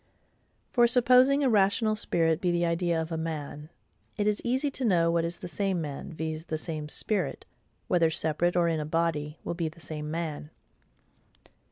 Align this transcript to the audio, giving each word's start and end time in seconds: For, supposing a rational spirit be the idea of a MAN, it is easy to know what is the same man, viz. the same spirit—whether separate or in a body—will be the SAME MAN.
For, 0.71 0.87
supposing 0.87 1.43
a 1.43 1.47
rational 1.51 1.95
spirit 1.95 2.41
be 2.41 2.49
the 2.51 2.65
idea 2.65 2.99
of 2.99 3.11
a 3.11 3.17
MAN, 3.17 3.69
it 4.17 4.25
is 4.25 4.41
easy 4.43 4.71
to 4.71 4.83
know 4.83 5.11
what 5.11 5.23
is 5.23 5.37
the 5.37 5.47
same 5.47 5.79
man, 5.79 6.11
viz. 6.11 6.45
the 6.45 6.57
same 6.57 6.89
spirit—whether 6.89 8.09
separate 8.09 8.55
or 8.55 8.67
in 8.67 8.79
a 8.79 8.83
body—will 8.87 9.53
be 9.53 9.67
the 9.69 9.79
SAME 9.79 10.09
MAN. 10.09 10.49